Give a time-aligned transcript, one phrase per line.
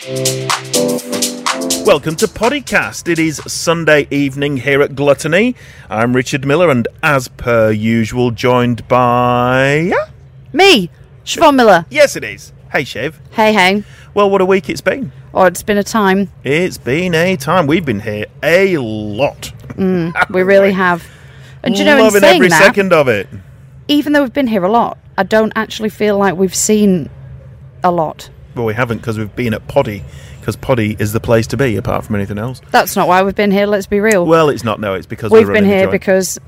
[0.00, 0.56] Welcome
[2.16, 3.06] to Podcast.
[3.06, 5.54] It is Sunday evening here at Gluttony.
[5.90, 9.92] I'm Richard Miller, and as per usual, joined by.
[10.54, 10.88] Me,
[11.26, 11.84] Siobhan Miller.
[11.90, 12.50] Yes, it is.
[12.72, 13.20] Hey, Shiv.
[13.32, 13.84] Hey, hey.
[14.14, 15.12] Well, what a week it's been.
[15.34, 16.30] Oh, it's been a time.
[16.44, 17.66] It's been a time.
[17.66, 19.52] We've been here a lot.
[19.72, 21.06] Mm, we really have.
[21.62, 23.28] And do you know, Loving every that, second of it.
[23.88, 27.10] even though we've been here a lot, I don't actually feel like we've seen
[27.84, 28.30] a lot.
[28.60, 30.04] Well, we haven't because we've been at Poddy,
[30.38, 32.60] because Poddy is the place to be, apart from anything else.
[32.70, 33.64] That's not why we've been here.
[33.66, 34.26] Let's be real.
[34.26, 34.78] Well, it's not.
[34.80, 36.38] No, it's because we've we're been here because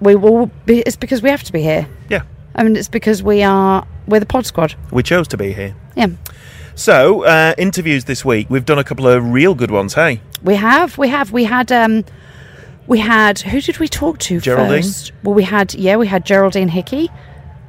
[0.00, 0.46] we will.
[0.64, 1.86] Be, it's because we have to be here.
[2.08, 2.22] yeah,
[2.54, 3.86] I mean, it's because we are.
[4.06, 4.74] We're the Pod Squad.
[4.90, 5.76] we chose to be here.
[5.94, 6.06] Yeah,
[6.74, 8.48] So, uh, interviews this week.
[8.48, 9.92] We've done a couple of real good ones.
[9.92, 10.96] Hey, we have.
[10.96, 11.32] We have.
[11.32, 11.70] We had.
[11.70, 12.04] um
[12.86, 13.40] We had.
[13.40, 14.82] Who did we talk to Geraldine?
[14.82, 15.12] first?
[15.22, 15.74] Well, we had.
[15.74, 17.10] Yeah, we had Geraldine Hickey.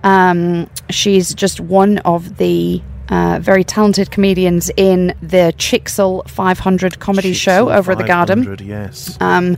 [0.02, 7.33] Um, she's just one of the uh, very talented comedians in the Chixel 500 comedy
[7.33, 8.55] show over at the Garden.
[8.61, 9.17] Yes.
[9.21, 9.57] Um,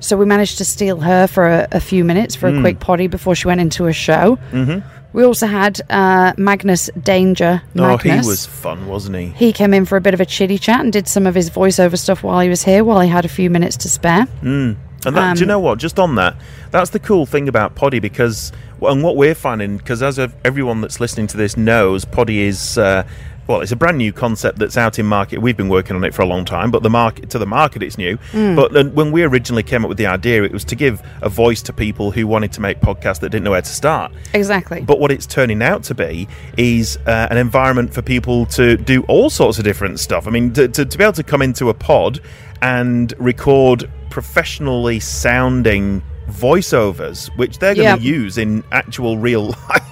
[0.00, 2.60] so we managed to steal her for a, a few minutes for a Hmm.
[2.62, 4.38] quick Poddy before she went into a show.
[4.52, 4.82] Mhm.
[5.12, 7.62] We also had uh, Magnus Danger.
[7.76, 9.26] oh, he was fun, wasn't he?
[9.36, 11.50] He came in for a bit of a chitty chat and did some of his
[11.50, 14.26] voiceover stuff while he was here, while he had a few minutes to spare.
[14.42, 14.76] Mm.
[15.04, 15.78] And that, do you Um, know what?
[15.78, 16.36] Just on that,
[16.70, 18.52] that's the cool thing about Poddy because,
[18.82, 22.78] and what we're finding, because as everyone that's listening to this knows, Poddy is.
[22.78, 23.06] Uh,
[23.46, 25.40] well, it's a brand new concept that's out in market.
[25.42, 27.82] We've been working on it for a long time, but the market to the market,
[27.82, 28.16] it's new.
[28.30, 28.54] Mm.
[28.54, 31.60] But when we originally came up with the idea, it was to give a voice
[31.62, 34.12] to people who wanted to make podcasts that didn't know where to start.
[34.34, 34.82] Exactly.
[34.82, 39.02] But what it's turning out to be is uh, an environment for people to do
[39.08, 40.28] all sorts of different stuff.
[40.28, 42.20] I mean, to, to, to be able to come into a pod
[42.62, 47.96] and record professionally sounding voiceovers, which they're going Yeah.
[47.96, 49.82] to use in actual real life.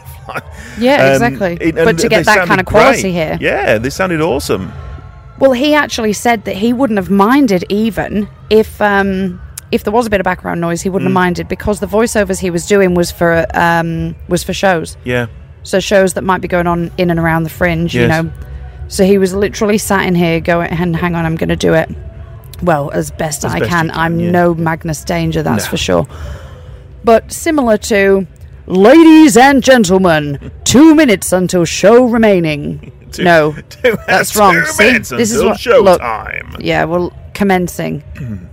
[0.79, 1.59] yeah, Um, exactly.
[1.61, 3.13] it- but to get that kind of quality great.
[3.13, 3.39] here.
[3.41, 4.73] Yeah, they sounded awesome.
[5.39, 10.07] Well, he actually said that he wouldn't have minded even if um, if there was
[10.07, 10.83] a bit of background noise.
[10.83, 10.93] He Mm.
[10.95, 14.97] wouldn't have minded because the voiceovers he was doing was for um, was for shows.
[15.05, 15.27] Yeah.
[15.63, 18.31] So shows that might be going on in and around the fringe, you know.
[18.89, 21.75] So he was literally sat in here going, and hang on, I'm going to do
[21.75, 21.89] it.
[22.63, 23.89] Well, as best As I best can.
[23.89, 24.31] can, I'm yeah.
[24.31, 25.71] no Magnus Danger, that's No.
[25.71, 26.07] for sure.
[27.05, 28.27] But similar to,
[28.67, 32.93] ladies and gentlemen, two minutes until show remaining.
[33.13, 34.63] Two- no, two- that's wrong.
[34.67, 36.01] See, minutes this is until what look.
[36.03, 36.57] showtime.
[36.61, 38.03] Yeah, well, commencing,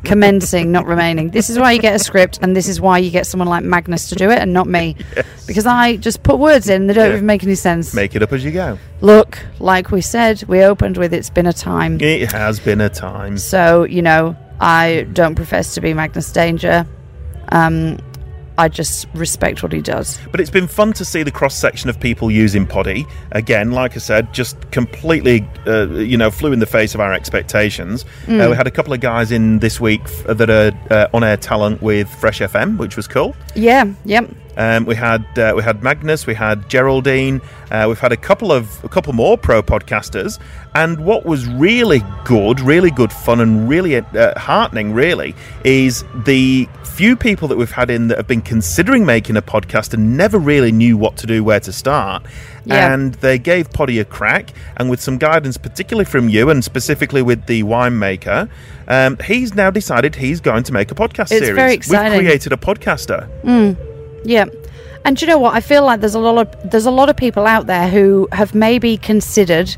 [0.04, 1.32] commencing, not remaining.
[1.32, 3.64] This is why you get a script, and this is why you get someone like
[3.64, 4.96] Magnus to do it, and not me,
[5.48, 6.86] because I just put words in.
[6.86, 7.14] They don't Yeah.
[7.16, 7.96] even make any sense.
[7.96, 8.78] Make it up as you go.
[9.02, 12.90] Look, like we said, we opened with "It's been a time," It has been a
[12.90, 13.40] time.
[13.40, 16.86] so you know I don't profess to be Magnus Danger.
[17.52, 17.98] Um,
[18.58, 20.20] I just respect what he does.
[20.32, 23.06] But it's been fun to see the cross section of people using Poddy.
[23.32, 27.14] Again, like I said, just completely, uh, you know, flew in the face of our
[27.14, 28.06] expectations.
[28.26, 28.46] Mm.
[28.46, 31.24] Uh, we had a couple of guys in this week f- that are uh, on
[31.24, 33.36] air talent with Fresh FM, which was cool.
[33.56, 34.30] Yeah, yep.
[34.58, 38.52] Um, we had uh, we had Magnus, we had Geraldine, uh, we've had a couple
[38.52, 40.40] of a couple more pro podcasters,
[40.74, 46.68] and what was really good, really good fun, and really uh, heartening, really, is the
[46.84, 50.38] few people that we've had in that have been considering making a podcast and never
[50.40, 52.24] really knew what to do, where to start.
[52.64, 52.94] Yeah.
[52.94, 57.22] And they gave Poddy a crack, and with some guidance, particularly from you, and specifically
[57.22, 58.50] with the winemaker,
[58.88, 61.56] um, he's now decided he's going to make a podcast It's series.
[61.56, 62.20] very exciting.
[62.20, 63.28] We've created a podcaster.
[64.26, 64.46] Yeah.
[65.06, 65.54] And do you know what?
[65.54, 68.28] I feel like there's a lot of there's a lot of people out there who
[68.32, 69.76] have maybe considered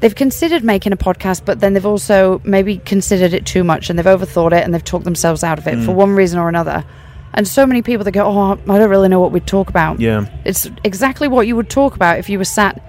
[0.00, 3.98] they've considered making a podcast, but then they've also maybe considered it too much and
[3.98, 5.94] they've overthought it and they've talked themselves out of it for mm.
[5.94, 6.84] one reason or another.
[7.32, 10.00] And so many people that go, Oh, I don't really know what we'd talk about.
[10.00, 10.26] Yeah.
[10.44, 12.82] It's exactly what you would talk about if you were sat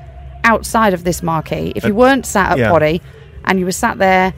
[0.44, 1.74] outside of this marquee.
[1.76, 2.72] If uh, you weren't sat at yeah.
[2.72, 3.02] Poddy
[3.46, 4.34] and you were sat there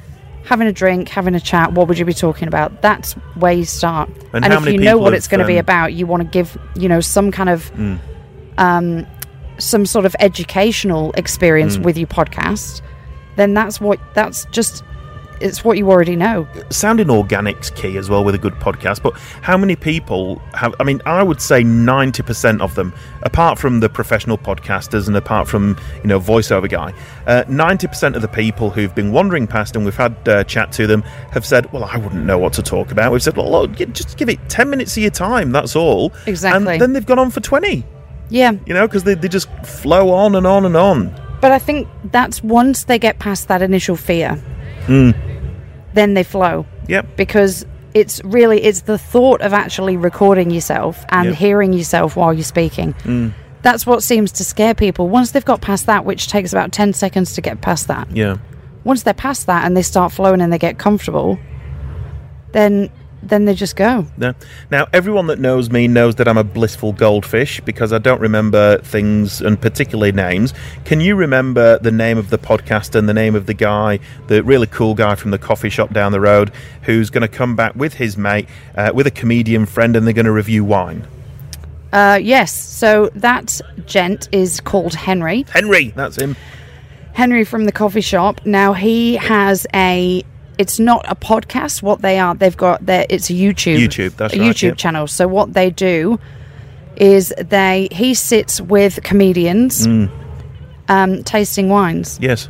[0.45, 2.81] having a drink, having a chat, what would you be talking about?
[2.81, 4.09] That's where you start.
[4.33, 6.29] And And, if you know what it's going to be um, about, you want to
[6.29, 7.99] give, you know, some kind of Mm.
[8.57, 9.05] um,
[9.57, 11.83] some sort of educational experience Mm.
[11.83, 12.81] with your podcast,
[13.35, 14.83] then that's what that's just
[15.41, 16.47] it's what you already know.
[16.69, 20.83] sounding organic's key as well with a good podcast but how many people have i
[20.83, 22.93] mean i would say 90% of them
[23.23, 26.93] apart from the professional podcasters and apart from you know voiceover guy
[27.27, 30.87] uh, 90% of the people who've been wandering past and we've had uh, chat to
[30.87, 31.01] them
[31.31, 34.17] have said well i wouldn't know what to talk about we've said well look, just
[34.17, 36.73] give it 10 minutes of your time that's all Exactly.
[36.73, 37.83] and then they've gone on for 20
[38.29, 41.59] Yeah, you know because they, they just flow on and on and on but I
[41.59, 44.37] think that's once they get past that initial fear,
[44.87, 45.13] Mm.
[45.93, 46.65] Then they flow.
[46.87, 51.33] yep because it's really it's the thought of actually recording yourself and Yeah.
[51.35, 53.33] hearing yourself while you're speaking Mm.
[53.63, 56.93] that's what seems to scare people once they've got past that which takes about 10
[56.93, 58.37] seconds to get past that yeah
[58.83, 61.37] once they're past that and they start flowing and they get comfortable,
[62.53, 62.89] then
[63.21, 64.05] then they just go.
[64.17, 64.33] No.
[64.71, 68.77] Now, everyone that knows me knows that I'm a blissful goldfish because I don't remember
[68.79, 70.53] things and particularly names.
[70.85, 74.43] Can you remember the name of the podcast and the name of the guy, the
[74.43, 76.51] really cool guy from the coffee shop down the road,
[76.83, 80.13] who's going to come back with his mate, uh, with a comedian friend, and they're
[80.13, 81.07] going to review wine?
[81.91, 82.53] Uh, yes.
[82.53, 85.45] So that gent is called Henry.
[85.51, 86.35] Henry, that's him.
[87.13, 88.45] Henry from the coffee shop.
[88.45, 90.23] Now he has a.
[90.59, 91.81] It's not a podcast.
[91.81, 93.05] What they are, they've got their.
[93.09, 93.79] It's a YouTube.
[93.79, 94.77] YouTube, that's a right, YouTube yep.
[94.77, 95.07] channel.
[95.07, 96.19] So what they do
[96.97, 100.11] is they he sits with comedians, Mm.
[100.89, 102.19] um, tasting wines.
[102.21, 102.49] Yes.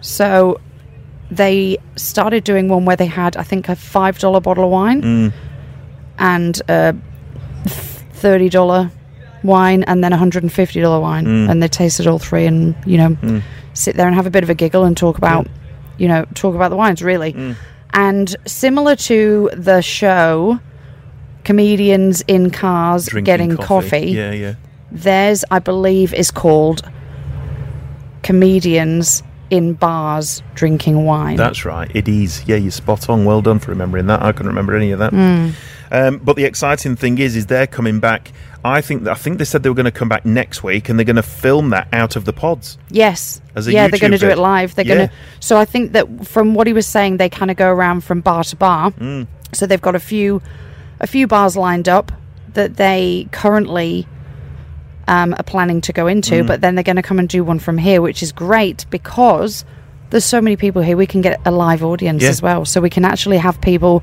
[0.00, 0.58] So
[1.30, 5.02] they started doing one where they had, I think, a five dollar bottle of wine
[5.02, 5.32] Mm.
[6.18, 6.94] and a
[7.66, 8.90] thirty dollar
[9.42, 11.50] wine, and then a hundred and fifty dollar wine, Mm.
[11.50, 13.42] and they tasted all three, and you know,
[13.74, 15.46] sit there and have a bit of a giggle and talk about,
[15.98, 17.32] you know, talk about the wines really.
[17.32, 17.56] Mm.
[17.90, 20.60] And similar to the show,
[21.44, 24.10] comedians in cars Drinking getting coffee.
[24.10, 24.54] Yeah, yeah.
[24.92, 26.82] Theirs, I believe, is called
[28.22, 31.36] comedians in bars drinking wine.
[31.36, 31.90] That's right.
[31.94, 32.46] It is.
[32.46, 33.24] Yeah, you're spot on.
[33.24, 34.22] Well done for remembering that.
[34.22, 35.12] I couldn't remember any of that.
[35.12, 35.50] Hmm.
[35.90, 38.32] Um, but the exciting thing is, is they're coming back.
[38.64, 40.98] I think I think they said they were going to come back next week, and
[40.98, 42.78] they're going to film that out of the pods.
[42.90, 43.40] Yes.
[43.54, 44.74] As a yeah, they're going to do it live.
[44.74, 44.94] They're Yeah.
[44.96, 45.14] going to.
[45.40, 48.20] So I think that from what he was saying, they kind of go around from
[48.20, 48.90] bar to bar.
[48.92, 49.28] Mm.
[49.52, 50.42] So they've got a few,
[51.00, 52.10] a few bars lined up
[52.54, 54.06] that they currently
[55.06, 56.46] um, are planning to go into, Mm.
[56.48, 59.64] but then they're going to come and do one from here, which is great because
[60.10, 60.96] there's so many people here.
[60.96, 62.30] We can get a live audience Yeah.
[62.30, 64.02] as well, so we can actually have people.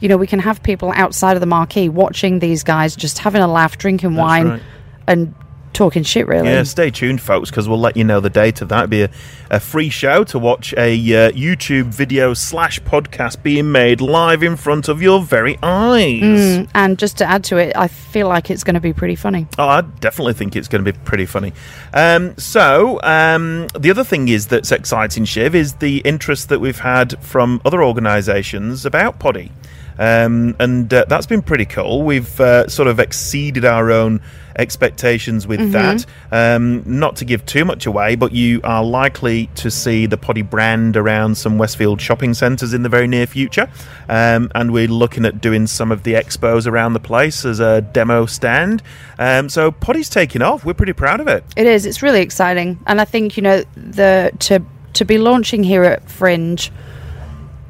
[0.00, 3.42] You know, we can have people outside of the marquee watching these guys just having
[3.42, 4.62] a laugh, drinking wine, right.
[5.06, 5.34] and
[5.72, 6.26] talking shit.
[6.26, 8.84] Really, Yeah, stay tuned, folks, because we'll let you know the date of that.
[8.84, 9.10] It'll be a,
[9.50, 14.56] a free show to watch a uh, YouTube video slash podcast being made live in
[14.56, 16.20] front of your very eyes.
[16.22, 19.16] Mm, and just to add to it, I feel like it's going to be pretty
[19.16, 19.46] funny.
[19.58, 21.52] Oh, I definitely think it's going to be pretty funny.
[21.94, 26.80] Um, so, um, the other thing is that's exciting, Shiv, is the interest that we've
[26.80, 29.52] had from other organisations about Poddy.
[30.00, 32.02] Um, and uh, that's been pretty cool.
[32.02, 34.22] We've uh, sort of exceeded our own
[34.56, 36.06] expectations with that.
[36.32, 40.40] Um, not to give too much away, but you are likely to see the Poddy
[40.40, 43.70] brand around some Westfield shopping centres in the very near future.
[44.08, 47.82] Um, and we're looking at doing some of the expos around the place as a
[47.82, 48.82] demo stand.
[49.18, 50.64] Um, so Poddy's taking off.
[50.64, 51.44] We're pretty proud of it.
[51.56, 51.84] It is.
[51.84, 54.62] It's really exciting, and I think you know the to
[54.94, 56.72] to be launching here at Fringe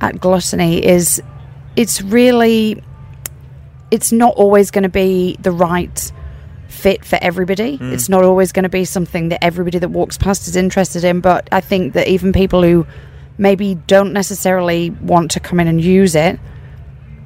[0.00, 1.20] at Gluttony is
[1.80, 2.82] it's really
[3.90, 6.12] it's not always going to be the right
[6.68, 7.78] fit for everybody.
[7.78, 7.92] Mm.
[7.94, 11.20] It's not always going to be something that everybody that walks past is interested in.
[11.20, 12.86] But I think that even people who
[13.38, 16.38] maybe don't necessarily want to come in and use it,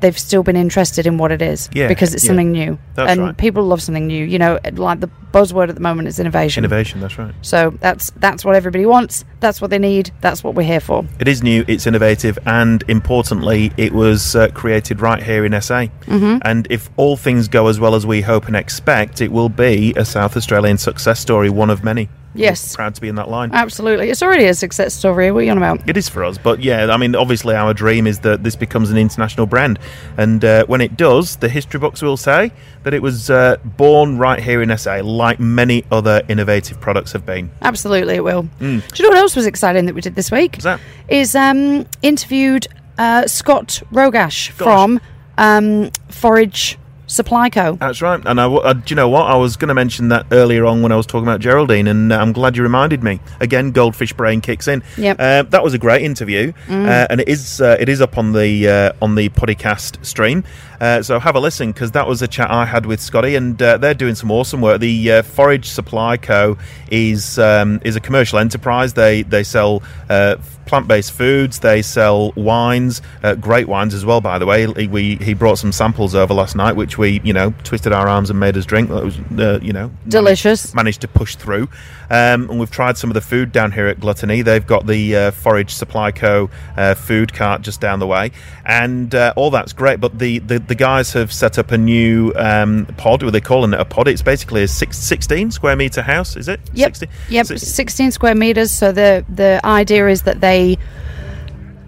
[0.01, 2.29] they've still been interested in what it is Yeah, because it's yeah.
[2.29, 2.79] something new.
[2.95, 3.37] That's and right.
[3.37, 4.25] people love something new.
[4.25, 6.65] You know, like the buzzword at the moment is innovation.
[6.65, 7.35] Innovation, that's right.
[7.43, 9.25] So that's that's what everybody wants.
[9.41, 10.11] That's what they need.
[10.21, 11.05] That's what we're here for.
[11.19, 15.87] It is new, it's innovative, and importantly, it was uh, created right here in SA.
[16.07, 16.39] Mm-hmm.
[16.43, 19.93] And if all things go as well as we hope and expect, it will be
[19.97, 22.09] a South Australian success story, one of many.
[22.35, 22.75] Yes.
[22.75, 23.51] Proud to be in that line.
[23.53, 25.31] Absolutely, it's already a success story.
[25.31, 25.89] What are you on about?
[25.89, 28.91] It is for us, but yeah, I mean, obviously, our dream is that this becomes
[28.91, 29.79] an international brand,
[30.17, 34.19] and uh, when it does, the history books will say that it was uh, born
[34.19, 37.51] right here in SA, like many other innovative products have been.
[37.63, 38.43] Absolutely, it will.
[38.59, 40.53] Do you know what else was exciting that we did this week?
[40.53, 40.81] What's that?
[41.09, 42.67] Is um, interviewed
[42.99, 45.01] uh, Scott Rogash from
[45.39, 47.77] um, Forage Supply Co.
[47.77, 48.21] That's right.
[48.25, 49.27] And I, uh, do you know what?
[49.27, 52.13] I was going to mention that earlier on when I was talking about Geraldine, and
[52.13, 53.21] uh, I'm glad you reminded me.
[53.41, 54.83] Again, Goldfish Brain kicks in.
[54.97, 55.17] Yep.
[55.21, 58.33] Uh, that was a great interview, uh, and it is uh, it is up on
[58.33, 60.45] the uh, on the podcast stream.
[60.81, 63.61] Uh, so have a listen because that was a chat I had with Scotty, and
[63.61, 64.81] uh, they're doing some awesome work.
[64.81, 66.59] The uh, Forage Supply Co
[66.91, 68.95] is um, is a commercial enterprise.
[68.95, 71.59] They they sell uh, plant based foods.
[71.61, 74.21] They sell wines, uh, great wines as well.
[74.21, 77.33] By the way, he, we he brought some samples over last night, which we you
[77.33, 78.89] know twisted our arms and made us drink.
[78.91, 80.75] That was uh, you know Delicious.
[80.75, 81.69] Managed to push through,
[82.11, 84.43] um, and we've tried some of the food down here at Gluttony.
[84.43, 86.51] They've got the uh, Forage Supply Co.
[86.77, 88.31] Uh, food cart just down the way,
[88.65, 90.01] and uh, all that's great.
[90.01, 93.23] But the, the, the guys have set up a new um, pod.
[93.23, 93.81] What are they calling it?
[93.81, 94.09] A pod?
[94.09, 96.37] It's basically a six, 16 square meter house.
[96.37, 96.61] Is it?
[96.73, 96.97] Yep.
[96.97, 97.09] 16?
[97.31, 97.47] Yep.
[97.47, 98.71] So- 16 square meters.
[98.73, 100.54] So the the idea is that they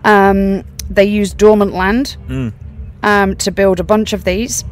[0.04, 2.52] um, they use dormant land Mm.
[3.02, 4.64] um, to build a bunch of these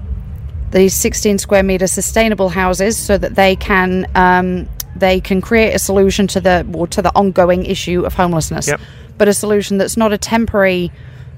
[0.71, 5.79] these 16 square meter sustainable houses so that they can um, they can create a
[5.79, 8.67] solution to the well, to the ongoing issue of homelessness.
[8.69, 8.81] Yep.
[9.19, 10.91] but a solution that's not a temporary.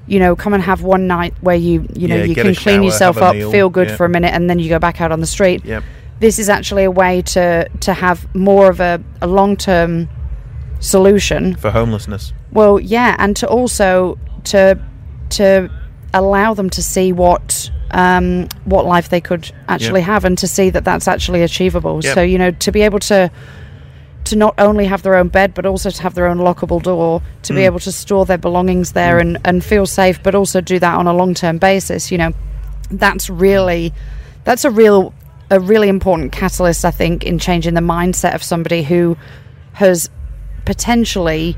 [0.09, 2.81] You know, come and have one night where you you know Yeah, you can clean
[2.81, 3.97] yourself up, meal, feel good yeah.
[3.97, 5.83] for a minute, and then you go back out on the street Yep.
[6.19, 10.07] this is actually a way to to have more of a, a long term
[10.79, 11.55] solution.
[11.57, 12.31] For homelessness.
[12.51, 14.79] Well, yeah, and to also to
[15.31, 15.69] to
[16.13, 20.07] allow them to see what um, what life they could actually Yep.
[20.07, 21.99] have, and to see that that's actually achievable.
[22.03, 22.13] Yep.
[22.15, 23.29] So you know, to be able to
[24.25, 27.21] to not only have their own bed, but also to have their own lockable door,
[27.43, 27.65] to be Mm.
[27.65, 31.07] able to store their belongings there and, and feel safe, but also do that on
[31.07, 32.11] a long term basis.
[32.11, 32.33] You know,
[32.91, 33.93] that's really
[34.43, 35.13] that's a real
[35.49, 39.15] a really important catalyst, I think, in changing the mindset of somebody who
[39.73, 40.09] has
[40.65, 41.55] potentially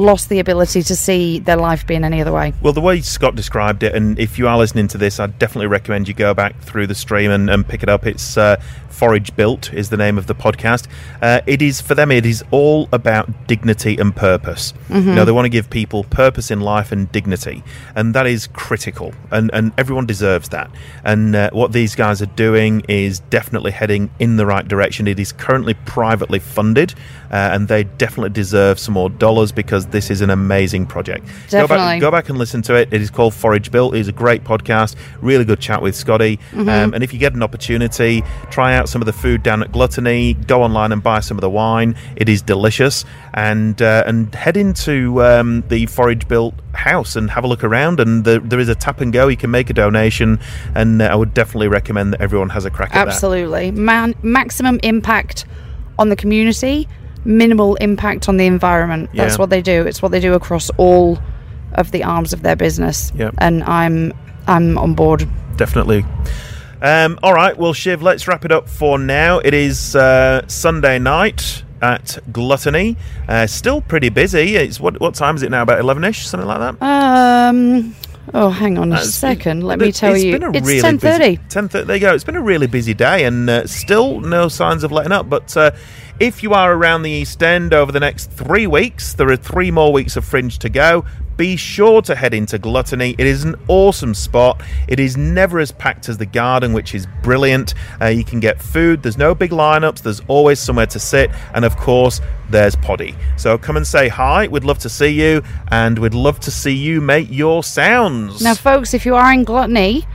[0.00, 2.52] lost the ability to see their life being any other way.
[2.62, 5.68] Well, the way Scott described it, and if you are listening to this, I'd definitely
[5.68, 8.06] recommend you go back through the stream and, and pick it up.
[8.06, 10.86] It's uh, Forage Built is the name of the podcast.
[11.22, 12.10] Uh, it is for them.
[12.10, 14.74] It is all about dignity and purpose.
[14.90, 17.62] You know, they want to give people purpose in life and dignity,
[17.94, 19.14] and that is critical.
[19.30, 20.70] And and everyone deserves that.
[21.04, 25.08] And uh, what these guys are doing is definitely heading in the right direction.
[25.08, 26.94] It is currently privately funded,
[27.30, 31.26] uh, and they definitely deserve some more dollars because this is an amazing project.
[31.26, 31.32] Go
[31.66, 32.00] back, Definitely.
[32.00, 32.92] go back and listen to it.
[32.92, 33.94] It is called Forage Built.
[33.94, 34.96] It is a great podcast.
[35.20, 36.38] Really good chat with Scotty.
[36.52, 36.68] Mm-hmm.
[36.68, 39.72] Um, and if you get an opportunity, try out some of the food down at
[39.72, 40.34] Gluttony.
[40.34, 41.96] Go online and buy some of the wine.
[42.16, 43.04] It is delicious.
[43.34, 48.00] And uh, and head into um, the Forage Built house and have a look around.
[48.00, 49.28] And the, there is a tap and go.
[49.28, 50.40] You can make a donation.
[50.74, 53.08] And uh, I would definitely recommend that everyone has a crack at that.
[53.08, 53.70] Absolutely.
[53.70, 55.44] Man- maximum impact
[55.98, 56.88] on the community,
[57.24, 59.10] minimal impact on the environment.
[59.14, 59.38] That's Yeah.
[59.38, 59.82] what they do.
[59.86, 61.18] It's what they do across all
[61.74, 63.12] of the arms of their business.
[63.14, 63.34] Yep.
[63.38, 64.12] And I'm
[64.48, 65.28] I'm on board.
[65.56, 66.04] definitely.
[66.82, 69.38] Um, all right, well, Shiv, let's wrap it up for now.
[69.40, 72.96] It is uh, Sunday night at Gluttony.
[73.28, 74.56] Uh, still pretty busy.
[74.56, 75.60] It's what what time is it now?
[75.62, 76.82] About eleven ish, something like that.
[76.82, 77.94] Um
[78.34, 79.62] oh hang on a second.
[79.62, 80.34] Let me tell it's you.
[80.34, 81.36] It's really ten thirty.
[81.36, 81.86] busy- 10:30.
[81.86, 82.14] There you go.
[82.14, 85.28] It's been a really busy day, and uh, still no signs of letting up.
[85.28, 85.70] But uh,
[86.18, 89.70] if you are around the East End over the next three weeks, there are three
[89.70, 91.04] more weeks of Fringe to go.
[91.40, 93.14] Be sure to head into Gluttony.
[93.16, 94.60] It is an awesome spot.
[94.88, 97.72] It is never as packed as the Garden, which is brilliant.
[97.98, 99.02] Uh, you can get food.
[99.02, 100.02] There's no big lineups.
[100.02, 102.20] There's always somewhere to sit, and of course,
[102.50, 103.14] there's Poddy.
[103.38, 104.48] So come and say hi.
[104.48, 108.42] We'd love to see you, and we'd love to see you make your sounds.
[108.42, 110.06] Now folks, if you are in Gluttony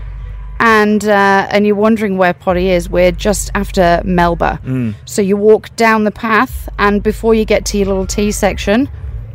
[0.59, 4.59] and uh, and you're wondering where Poddy is, we're just after Melba.
[4.63, 4.93] Mm.
[5.05, 8.87] So you walk down the path, and before you get to your little tea section,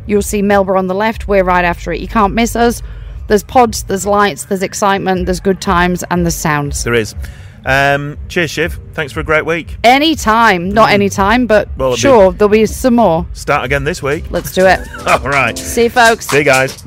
[0.07, 1.27] you'll see Melbourne on the left.
[1.27, 1.99] We're right after it.
[2.01, 2.81] You can't miss us.
[3.27, 6.83] There's pods, there's lights, there's excitement, there's good times, and there's sounds.
[6.83, 7.15] There is.
[7.63, 8.79] Um, cheers, Shiv.
[8.93, 9.77] Thanks for a great week.
[9.83, 11.77] Anytime, not anytime, but Mm.
[11.77, 13.25] Well, it'll be- sure, there'll be some more.
[13.33, 14.25] Start again this week.
[14.31, 14.79] Let's do it.
[15.07, 15.57] All right.
[15.57, 16.27] See you, folks.
[16.27, 16.77] See you guys.